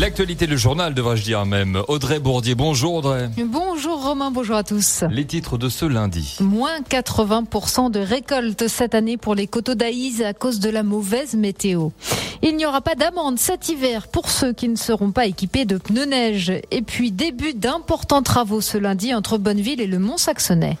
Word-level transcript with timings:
L'actualité, 0.00 0.48
le 0.48 0.56
journal, 0.56 0.92
devrais-je 0.92 1.22
dire 1.22 1.46
même. 1.46 1.80
Audrey 1.86 2.18
Bourdier, 2.18 2.56
bonjour 2.56 2.94
Audrey. 2.94 3.30
Bonjour 3.38 4.02
Romain, 4.02 4.32
bonjour 4.32 4.56
à 4.56 4.64
tous. 4.64 5.04
Les 5.08 5.24
titres 5.24 5.56
de 5.56 5.68
ce 5.68 5.84
lundi. 5.84 6.36
Moins 6.40 6.80
80% 6.80 7.92
de 7.92 8.00
récolte 8.00 8.66
cette 8.66 8.96
année 8.96 9.16
pour 9.16 9.36
les 9.36 9.46
coteaux 9.46 9.76
d'Aïs 9.76 10.20
à 10.20 10.32
cause 10.32 10.58
de 10.58 10.68
la 10.68 10.82
mauvaise 10.82 11.34
météo. 11.34 11.90
Il 12.42 12.56
n'y 12.56 12.66
aura 12.66 12.80
pas 12.80 12.96
d'amende 12.96 13.38
cet 13.38 13.68
hiver 13.68 14.08
pour 14.08 14.30
ceux 14.30 14.52
qui 14.52 14.68
ne 14.68 14.76
seront 14.76 15.12
pas 15.12 15.26
équipés 15.26 15.64
de 15.64 15.78
pneus 15.78 16.06
neige. 16.06 16.52
Et 16.72 16.82
puis 16.82 17.12
début 17.12 17.54
d'importants 17.54 18.22
travaux 18.22 18.60
ce 18.60 18.76
lundi 18.76 19.14
entre 19.14 19.38
Bonneville 19.38 19.80
et 19.80 19.86
le 19.86 20.00
Mont-Saxonais. 20.00 20.76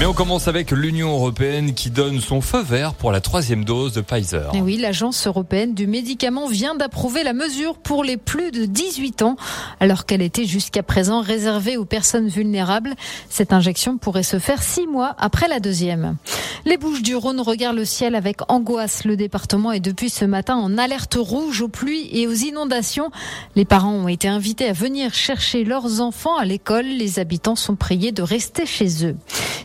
Mais 0.00 0.06
on 0.06 0.14
commence 0.14 0.48
avec 0.48 0.70
l'Union 0.70 1.10
européenne 1.10 1.74
qui 1.74 1.90
donne 1.90 2.22
son 2.22 2.40
feu 2.40 2.62
vert 2.62 2.94
pour 2.94 3.12
la 3.12 3.20
troisième 3.20 3.66
dose 3.66 3.92
de 3.92 4.00
Pfizer. 4.00 4.50
Oui, 4.54 4.78
l'agence 4.78 5.26
européenne 5.26 5.74
du 5.74 5.86
médicament 5.86 6.46
vient 6.46 6.74
d'approuver 6.74 7.22
la 7.22 7.34
mesure 7.34 7.76
pour 7.76 8.02
les 8.02 8.16
plus 8.16 8.50
de 8.50 8.64
18 8.64 9.20
ans, 9.20 9.36
alors 9.78 10.06
qu'elle 10.06 10.22
était 10.22 10.46
jusqu'à 10.46 10.82
présent 10.82 11.20
réservée 11.20 11.76
aux 11.76 11.84
personnes 11.84 12.28
vulnérables. 12.28 12.94
Cette 13.28 13.52
injection 13.52 13.98
pourrait 13.98 14.22
se 14.22 14.38
faire 14.38 14.62
six 14.62 14.86
mois 14.86 15.14
après 15.18 15.48
la 15.48 15.60
deuxième. 15.60 16.16
Les 16.64 16.78
Bouches 16.78 17.02
du 17.02 17.14
Rhône 17.14 17.40
regardent 17.40 17.76
le 17.76 17.84
ciel 17.84 18.14
avec 18.14 18.38
angoisse. 18.50 19.04
Le 19.04 19.16
département 19.16 19.70
est 19.70 19.80
depuis 19.80 20.08
ce 20.08 20.24
matin 20.24 20.56
en 20.56 20.78
alerte 20.78 21.18
rouge 21.20 21.60
aux 21.60 21.68
pluies 21.68 22.08
et 22.10 22.26
aux 22.26 22.32
inondations. 22.32 23.10
Les 23.54 23.66
parents 23.66 23.92
ont 23.92 24.08
été 24.08 24.28
invités 24.28 24.66
à 24.66 24.72
venir 24.72 25.12
chercher 25.12 25.62
leurs 25.64 26.00
enfants 26.00 26.38
à 26.38 26.46
l'école. 26.46 26.86
Les 26.86 27.18
habitants 27.18 27.54
sont 27.54 27.76
priés 27.76 28.12
de 28.12 28.22
rester 28.22 28.64
chez 28.64 29.04
eux. 29.04 29.16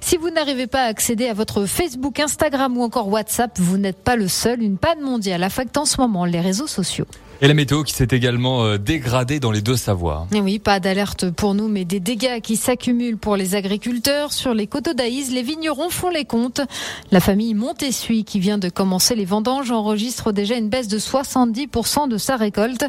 Si 0.01 0.17
vous 0.17 0.29
n'arrivez 0.29 0.67
pas 0.67 0.83
à 0.83 0.87
accéder 0.87 1.27
à 1.27 1.33
votre 1.33 1.65
Facebook, 1.65 2.19
Instagram 2.19 2.77
ou 2.77 2.83
encore 2.83 3.07
WhatsApp, 3.07 3.57
vous 3.59 3.77
n'êtes 3.77 4.03
pas 4.03 4.15
le 4.15 4.27
seul. 4.27 4.61
Une 4.61 4.77
panne 4.77 5.01
mondiale 5.01 5.43
affecte 5.43 5.77
en 5.77 5.85
ce 5.85 5.99
moment 5.99 6.25
les 6.25 6.41
réseaux 6.41 6.67
sociaux. 6.67 7.05
Et 7.41 7.49
la 7.49 7.53
météo 7.53 7.83
qui 7.83 7.93
s'est 7.93 8.07
également 8.11 8.63
euh, 8.63 8.77
dégradée 8.77 9.41
dans 9.41 9.51
les 9.51 9.61
deux 9.61 9.75
Savoies. 9.75 10.25
Et 10.33 10.39
oui, 10.39 10.57
pas 10.57 10.79
d'alerte 10.79 11.29
pour 11.31 11.53
nous, 11.53 11.67
mais 11.67 11.83
des 11.83 11.99
dégâts 11.99 12.39
qui 12.39 12.55
s'accumulent 12.55 13.17
pour 13.17 13.35
les 13.35 13.55
agriculteurs. 13.55 14.31
Sur 14.31 14.53
les 14.53 14.67
coteaux 14.67 14.93
d'Aïs, 14.93 15.31
les 15.31 15.41
vignerons 15.41 15.89
font 15.89 16.09
les 16.09 16.23
comptes. 16.23 16.61
La 17.11 17.19
famille 17.19 17.53
Montessuie, 17.53 18.23
qui 18.23 18.39
vient 18.39 18.57
de 18.57 18.69
commencer 18.69 19.15
les 19.15 19.25
vendanges, 19.25 19.71
enregistre 19.71 20.31
déjà 20.31 20.55
une 20.55 20.69
baisse 20.69 20.87
de 20.87 20.97
70% 20.97 22.07
de 22.07 22.17
sa 22.17 22.37
récolte. 22.37 22.85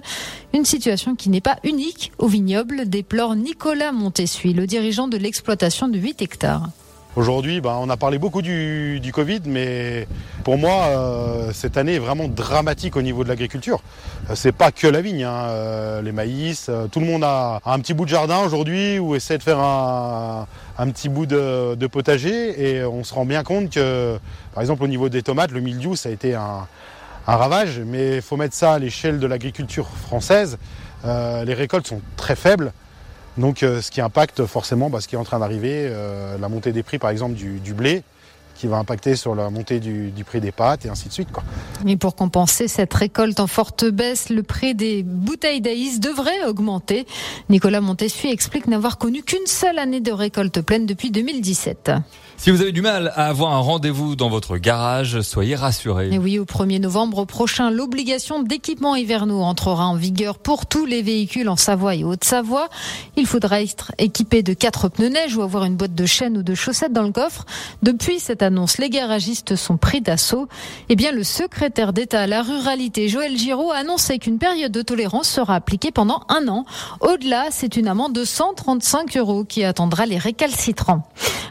Une 0.55 0.65
situation 0.65 1.17
qui 1.17 1.29
n'est 1.29 1.41
pas 1.41 1.57
unique 1.65 2.13
au 2.19 2.29
vignoble, 2.29 2.89
déplore 2.89 3.35
Nicolas 3.35 3.91
Montessuie, 3.91 4.55
le 4.55 4.69
dirigeant 4.69 5.09
de 5.09 5.17
l'exploitation 5.17 5.89
de 5.89 5.99
8 5.99 6.23
hectares. 6.23 6.71
Aujourd'hui, 7.17 7.63
ben, 7.63 7.79
on 7.81 7.89
a 7.89 7.97
parlé 7.97 8.19
beaucoup 8.19 8.43
du, 8.43 9.01
du 9.01 9.11
Covid, 9.11 9.41
mais 9.47 10.07
pour 10.45 10.59
moi, 10.59 10.85
euh, 10.85 11.51
cette 11.55 11.79
année 11.79 11.95
est 11.95 11.99
vraiment 11.99 12.29
dramatique 12.29 12.95
au 12.95 13.01
niveau 13.01 13.25
de 13.25 13.31
l'agriculture. 13.31 13.81
Euh, 14.29 14.35
c'est 14.35 14.53
pas 14.53 14.71
que 14.71 14.87
la 14.87 15.01
vigne, 15.01 15.25
hein, 15.25 15.47
euh, 15.47 16.03
les 16.03 16.13
maïs, 16.13 16.71
tout 16.93 17.01
le 17.01 17.07
monde 17.07 17.25
a 17.25 17.63
un 17.65 17.81
petit 17.81 17.95
bout 17.95 18.05
de 18.05 18.11
jardin 18.11 18.41
aujourd'hui 18.41 18.99
ou 18.99 19.15
essaie 19.15 19.39
de 19.39 19.43
faire 19.43 19.61
un, 19.61 20.47
un 20.77 20.91
petit 20.91 21.09
bout 21.09 21.25
de, 21.25 21.75
de, 21.75 21.87
potager 21.87 22.63
et 22.63 22.85
on 22.85 23.03
se 23.03 23.15
rend 23.15 23.25
bien 23.25 23.43
compte 23.43 23.71
que, 23.71 24.19
par 24.53 24.61
exemple, 24.61 24.85
au 24.85 24.89
niveau 24.89 25.09
des 25.09 25.23
tomates, 25.23 25.53
le 25.53 25.61
mildiou, 25.61 25.97
ça 25.97 26.11
a 26.11 26.13
été 26.13 26.35
un, 26.35 26.69
un 27.27 27.37
ravage, 27.37 27.81
mais 27.81 28.17
il 28.17 28.23
faut 28.23 28.37
mettre 28.37 28.55
ça 28.55 28.75
à 28.75 28.79
l'échelle 28.79 29.21
de 29.21 29.27
l'agriculture 29.27 29.89
française. 29.89 30.59
les 31.03 31.55
récoltes 31.55 31.87
sont 31.87 32.03
très 32.19 32.37
faibles. 32.37 32.75
Donc 33.39 33.63
euh, 33.63 33.81
ce 33.81 33.91
qui 33.91 34.01
impacte 34.01 34.47
forcément 34.47 34.89
bah, 34.91 35.01
ce 35.01 35.09
qui 35.09 35.15
est 35.15 35.19
en 35.19 35.25
train 35.25 35.39
d'arriver, 35.39 35.89
euh, 35.91 36.39
la 36.39 36.49
montée 36.49 36.73
des 36.73 36.83
prix 36.83 36.99
par 36.99 37.11
exemple 37.11 37.35
du, 37.35 37.61
du, 37.61 37.75
blé 37.75 38.03
qui 38.59 38.67
va 38.67 38.77
impacter 38.77 39.17
sur 39.17 39.35
la 39.35 39.51
montée 39.51 39.81
du, 39.81 40.11
du 40.11 40.25
prix 40.25 40.41
des 40.41 40.53
pâtes 40.53 40.87
et 40.87 40.89
ainsi 40.89 41.09
de 41.09 41.13
suite. 41.13 41.31
Quoi. 41.33 41.45
Et 41.87 41.97
pour 41.97 42.15
compenser 42.17 42.69
cette 42.69 42.93
récolte 42.95 43.41
en 43.41 43.47
forte 43.47 43.85
baisse, 43.85 44.31
le 44.31 44.43
prix 44.43 44.75
des 44.75 45.03
bouteilles 45.03 45.61
d'aïs 45.61 46.01
devrait 46.01 46.45
augmenter. 46.47 47.07
Nicolas 47.49 47.81
Montessuie 47.81 48.31
explique 48.31 48.67
n'avoir 48.67 48.99
connu 48.99 49.23
qu'une 49.23 49.47
seule 49.47 49.79
année 49.79 50.01
de 50.01 50.13
récolte 50.13 50.61
pleine 50.61 50.87
depuis 50.87 51.11
2017. 51.11 51.93
Si 52.39 52.51
vous 52.51 52.61
avez 52.61 52.73
du 52.73 52.83
mal 52.83 53.13
à 53.17 53.29
avoir 53.29 53.55
un 53.55 53.61
rendez-vous 53.61 54.15
dans 54.15 54.29
votre 54.29 54.59
garage, 54.59 55.23
soyez 55.23 55.55
rassurés. 55.55 56.11
Et 56.13 56.19
oui, 56.19 56.39
au 56.39 56.45
1er 56.45 56.81
novembre 56.81 57.25
prochain, 57.25 57.71
l'obligation 57.71 58.43
d'équipement 58.43 58.95
hivernaux 58.95 59.41
entrera 59.41 59.87
en 59.87 59.95
vigueur 59.95 60.39
pour 60.39 60.67
tous 60.67 60.85
les 60.85 61.01
véhicules 61.01 61.49
en 61.49 61.57
Savoie 61.57 61.95
et 61.95 62.05
Haute-Savoie. 62.05 62.69
Il 63.17 63.27
faudra 63.27 63.63
être 63.63 63.93
équipé 63.99 64.43
de 64.43 64.53
quatre 64.53 64.89
pneus 64.89 65.09
neige 65.09 65.35
ou 65.35 65.43
avoir 65.43 65.65
une 65.65 65.77
boîte 65.77 65.95
de 65.95 66.07
chaînes 66.07 66.37
ou 66.37 66.43
de 66.43 66.55
chaussettes 66.55 66.93
dans 66.93 67.05
le 67.05 67.13
coffre. 67.13 67.47
Depuis 67.83 68.21
cette 68.21 68.43
annonce, 68.47 68.79
les 68.79 68.89
garagistes 68.89 69.57
sont 69.57 69.77
pris 69.77 70.01
d'assaut. 70.01 70.49
Eh 70.89 70.97
bien, 70.97 71.13
le 71.13 71.23
secrétaire 71.23 71.93
d'État 71.93 72.23
à 72.23 72.27
la 72.27 72.43
ruralité, 72.43 73.09
Joël 73.09 73.37
Giraud, 73.37 73.73
a 73.73 73.77
annoncé 73.77 74.19
qu'une 74.19 74.39
période 74.39 74.73
de 74.73 74.81
tolérance 74.81 75.29
sera 75.29 75.57
appliquée 75.57 75.91
pendant 75.91 76.23
un 76.31 76.49
an. 76.49 76.65
Au-delà, 77.01 77.49
c'est 77.51 77.77
une 77.77 77.89
amende 77.89 78.15
de 78.15 78.25
135 78.25 79.17
euros 79.19 79.45
qui 79.45 79.65
attendra 79.65 80.07
les 80.07 80.19
récalcitrants. 80.19 81.03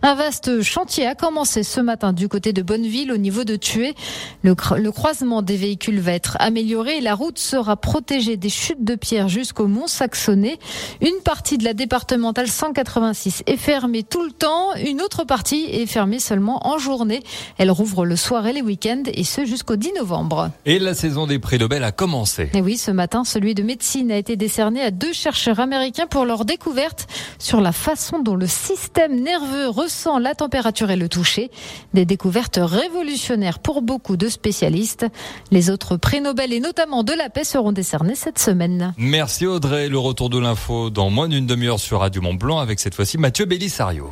Un 0.02 0.14
vaste 0.14 0.62
chantier 0.62 1.08
a 1.08 1.16
commencé 1.16 1.64
ce 1.64 1.80
matin 1.80 2.14
du 2.14 2.28
côté 2.28 2.54
de 2.54 2.62
Bonneville 2.62 3.12
au 3.12 3.18
niveau 3.18 3.44
de 3.44 3.56
Tué. 3.56 3.96
Le, 4.44 4.54
croisement 4.92 5.42
des 5.42 5.58
véhicules 5.58 6.00
va 6.00 6.12
être 6.12 6.38
amélioré 6.40 6.98
et 6.98 7.02
la 7.02 7.16
route 7.16 7.40
sera 7.40 7.76
protégée 7.76 8.38
des 8.38 8.50
chutes 8.50 8.84
de 8.84 8.96
pierre 8.96 9.30
jusqu'au 9.30 9.68
mont 9.68 9.88
Saxonnet. 9.88 10.60
Une 11.02 11.22
partie 11.24 11.58
de 11.58 11.64
la 11.64 11.74
départementale 11.74 12.48
186 12.48 13.44
est 13.48 13.58
fermée 13.58 14.04
tout 14.04 14.24
le 14.24 14.32
temps. 14.32 14.76
Une 14.76 15.02
autre 15.02 15.24
partie 15.24 15.66
est 15.66 15.88
fermée 15.88 16.20
seulement 16.20 16.68
en 16.68 16.78
journée. 16.86 17.24
Elle 17.58 17.72
rouvre 17.72 18.06
le 18.06 18.16
soir 18.16 18.46
et 18.48 18.54
les 18.54 18.62
week-ends 18.62 19.04
et 19.12 19.24
ce 19.24 19.46
jusqu'au 19.46 19.76
10 19.76 19.94
novembre. 19.98 20.52
Et 20.66 20.80
la 20.80 20.94
saison 20.94 21.28
des 21.28 21.40
prix 21.40 21.58
Nobel 21.58 21.84
a 21.84 21.92
commencé. 21.92 22.50
Et 22.54 22.62
oui, 22.62 22.78
ce 22.78 22.92
matin, 22.92 23.24
celui 23.24 23.56
de 23.56 23.64
médecine 23.64 24.12
a 24.12 24.18
été 24.18 24.36
décerné 24.36 24.82
à 24.82 24.92
deux 24.92 25.14
chercheurs 25.14 25.60
américains 25.60 26.08
pour 26.08 26.26
leur 26.26 26.46
découverte 26.46 27.08
sur 27.40 27.62
la 27.62 27.72
façon 27.72 28.20
dont 28.20 28.36
le 28.36 28.48
système 28.48 29.20
nerveux 29.22 29.68
ressent 29.68 30.20
la 30.20 30.36
température 30.36 30.92
et 30.92 30.96
le 30.96 31.10
toucher. 31.10 31.52
Des 31.94 32.06
découvertes 32.06 32.60
révolutionnaires 32.62 33.60
pour 33.60 33.82
beaucoup 33.82 34.18
de 34.18 34.30
spécialistes. 34.30 35.06
Les 35.52 35.70
autres 35.70 35.98
prix 35.98 36.22
Nobel 36.22 36.54
et 36.54 36.60
notamment 36.60 37.04
de 37.04 37.14
la 37.14 37.30
paix 37.30 37.44
seront 37.44 37.72
décernés 37.72 38.16
cette 38.16 38.40
semaine. 38.40 38.94
Merci 38.98 39.46
Audrey. 39.46 39.90
Le 39.90 40.00
retour 40.00 40.30
de 40.30 40.40
l'info 40.40 40.90
dans 40.90 41.10
moins 41.10 41.28
d'une 41.28 41.48
demi-heure 41.48 41.80
sur 41.80 42.00
Radio 42.00 42.22
Mont 42.22 42.34
Blanc 42.34 42.60
avec 42.60 42.80
cette 42.80 42.96
fois-ci 42.96 43.18
Mathieu 43.18 43.46
Bellisario. 43.46 44.10